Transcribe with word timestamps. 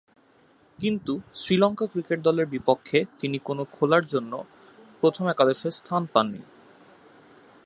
কিন্তু 0.79 1.13
শ্রীলঙ্কা 1.33 1.85
ক্রিকেট 1.85 2.19
দলের 2.21 2.45
বিপক্ষে 2.45 2.99
তিনি 3.19 3.37
কোন 3.39 3.59
খেলার 3.71 4.03
জন্য 4.05 4.33
প্রথম 5.01 5.25
একাদশে 5.27 5.69
স্থান 5.71 6.03
পাননি। 6.13 6.41